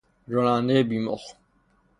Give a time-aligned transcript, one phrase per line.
[0.27, 1.21] رانندهی بیمخ